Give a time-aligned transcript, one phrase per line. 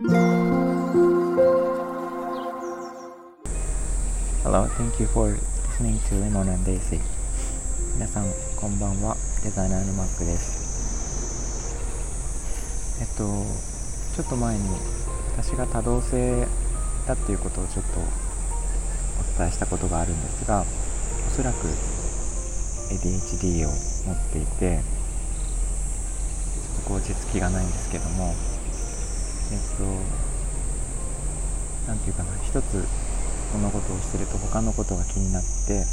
[0.00, 0.14] Hello,
[4.78, 7.00] thank you for listening to Lemon and Daisy.
[7.94, 9.16] 皆さんこんばんは。
[9.42, 11.74] デザイナーのマックです。
[13.00, 13.24] えっと
[14.14, 14.68] ちょっと前に
[15.36, 16.46] 私が多動性
[17.08, 18.04] だっていうことをちょっとお
[19.36, 20.64] 伝えしたことがあるんですがお
[21.34, 21.66] そらく
[22.94, 23.70] ADHD を
[24.06, 28.36] 持っていてちょっとこ落ち着きがないんですけども
[29.50, 29.84] えっと
[31.88, 32.84] 何て言うかな一つ
[33.54, 35.84] 物事をしてると他のことが気になって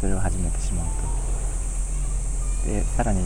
[0.00, 0.86] それを始めてしまう
[2.62, 2.70] と。
[2.70, 3.20] でさらに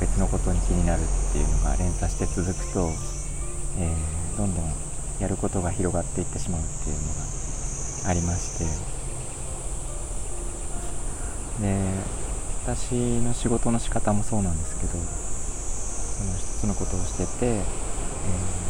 [0.00, 2.92] 別のことに気になるっていうのが連鎖して続くと、
[3.78, 4.64] えー、どんどん
[5.18, 7.08] やることが広がっていってしまうっていうの
[8.04, 8.64] がありまして。
[11.62, 11.80] で
[12.64, 18.65] 私の仕事の仕方もそうなんですけどその一つのことをしてて、えー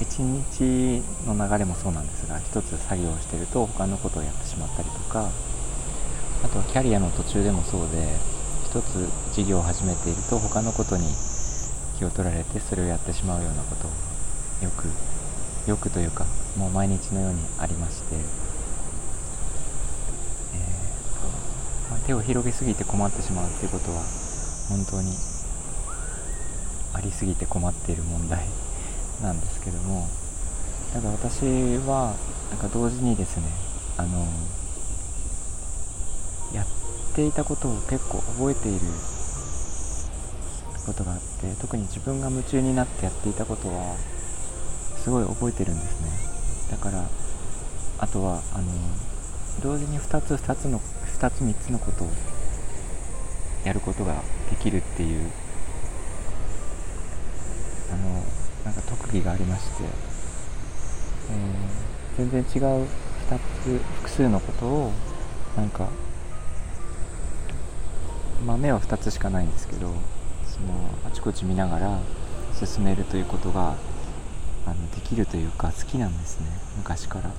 [0.00, 5.30] 一日の流れもそうなんですが一つ作業をしてると他のことをやってしまったりとか
[6.42, 8.06] あとはキャリアの途中でもそうで
[8.64, 11.04] 一つ事業を始めていると他のことに
[11.98, 13.88] 気を取られてそれをやってしまうようなこと
[14.64, 14.88] よく
[15.68, 18.20] よくというかもう毎日のようにありまして、えー
[21.90, 24.02] まあ、手を広げすぎて困ってしまうっていうことは
[24.68, 25.12] 本当に
[26.92, 28.44] ありすぎて困っている問題
[29.22, 30.08] なんですけども
[30.92, 31.42] ただ私
[31.86, 32.14] は
[32.50, 33.44] なんか同時にですね
[33.96, 34.26] あの
[36.52, 36.66] やっ
[37.14, 38.80] ていたことを結構覚えている
[40.86, 43.96] ことがあって特に自分が夢中になってやっていたことは
[45.02, 46.08] すごい覚えてるんですね。
[46.70, 47.04] だから
[47.98, 48.70] あとはあの
[49.62, 50.80] 同時に2つ2つの
[51.20, 52.08] 2つ3つのことを
[53.64, 54.14] やることが
[54.50, 55.30] できるっていう
[57.92, 58.22] あの
[59.14, 59.84] なんか特技がありまして、
[61.30, 62.86] えー、全然違う
[63.30, 64.92] 2つ複数のことを
[65.56, 65.88] なんか
[68.44, 69.92] 豆は2つしかないんですけど
[70.46, 72.00] そのあちこち見ながら
[72.54, 73.76] 進めるということが
[74.66, 76.46] あのできるというか好きなんですね
[76.78, 77.30] 昔から。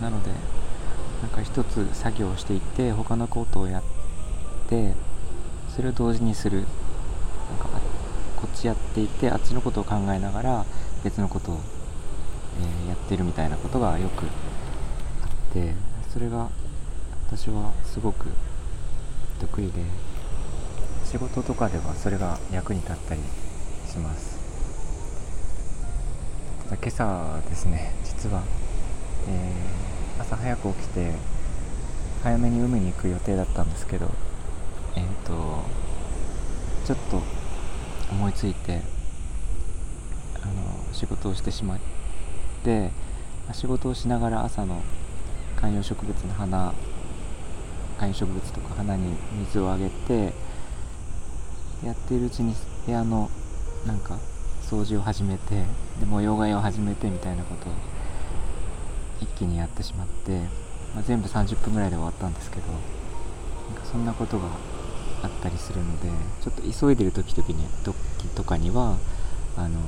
[0.00, 0.30] なので
[1.22, 3.82] なんか一つ作業をしていって他のことをやっ
[4.68, 4.92] て
[5.74, 6.66] それを同時にする。
[8.36, 10.64] こっちやっていてあっちのことを考えながら
[11.02, 11.60] 別のことを、
[12.60, 14.28] えー、やってるみたいなことがよくあ
[15.26, 15.74] って
[16.12, 16.48] それが
[17.28, 18.26] 私はすごく
[19.40, 19.82] 得意で
[21.04, 23.20] 仕事とかではそれが役に立ったり
[23.88, 24.36] します。
[26.64, 28.42] ただ今朝ですね実は、
[29.28, 31.12] えー、朝早く起きて
[32.24, 34.10] 早めに海に行く予定だったんですけど
[34.96, 35.62] えっ、ー、と
[36.84, 37.22] ちょっと
[38.10, 38.80] 思いついて
[40.42, 41.78] あの仕事をしてしまっ
[42.62, 42.90] て
[43.52, 44.82] 仕事をしながら朝の
[45.56, 46.72] 観葉植物の花
[47.98, 50.32] 観葉植物とか花に水をあげて
[51.84, 53.30] やっているうちに部屋の
[53.86, 54.18] なんか
[54.62, 55.64] 掃除を始めて
[56.00, 57.72] で模様替えを始めてみたいなことを
[59.20, 60.40] 一気にやってしまって、
[60.94, 64.48] まあ、全部30分ぐらいで終わったんですけどなんかそんなことが
[65.26, 66.08] あったりするので
[66.40, 67.96] ちょっと急いでる時々に時
[68.34, 68.96] とかには
[69.56, 69.80] あの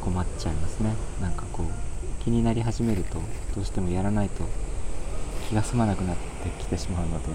[0.00, 0.94] 困っちゃいますね。
[1.20, 3.18] なんかこう気になり始めると
[3.54, 4.44] どうしてもやらないと
[5.48, 7.28] 気が済まなくなってきてしまうので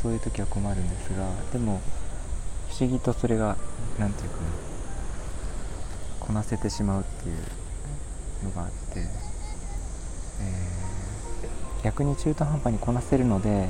[0.00, 1.80] そういう時は困るんですがでも
[2.70, 3.56] 不思議とそれが
[3.98, 4.46] 何て言うかな
[6.20, 7.36] こなせてしまうっていう
[8.44, 13.68] のがあって、えー、逆に中途半端にこなせるので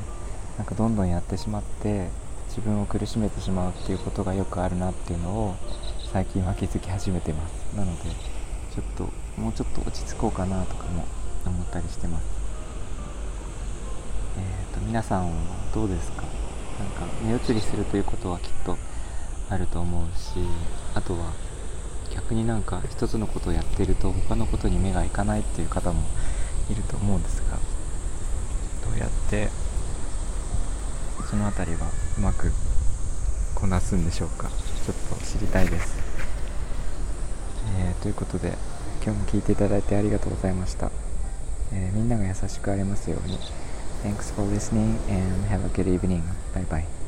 [0.59, 2.09] なんかどんどんやってしまって
[2.49, 5.57] 自分を苦しめてしまうっていうことがよくあるなっていうのを
[6.13, 7.77] 最近は気づき始めてます。
[7.77, 8.11] なので
[8.75, 9.09] ちょっと
[9.41, 11.05] もうちょっと落ち着こうかなとかも
[11.47, 12.25] 思ったりしてます。
[14.39, 15.33] えーと、皆さんは
[15.75, 16.23] どうですか？
[16.79, 18.77] なんか目移りするということはきっと
[19.51, 20.39] あると思うし
[20.95, 21.33] あとは
[22.15, 26.03] 逆になんか一つのことをやってると他のことに目がいかないっていう方も
[26.71, 27.59] いると思うんですが
[28.91, 29.51] どうやって
[31.33, 31.89] その辺りは
[32.19, 32.53] うまく
[33.55, 34.51] こなすんでしょうか
[34.85, 35.97] ちょっと知りたいです、
[37.79, 38.53] えー、ということで
[39.03, 40.91] 今日も聞いていただいてありがとうございました、
[41.73, 43.39] えー、みんなが優しくありますように
[44.05, 46.23] Thanks for listening and have a good evening.
[46.53, 47.02] Bye bye.